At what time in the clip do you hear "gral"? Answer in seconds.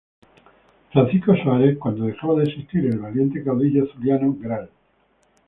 4.33-4.67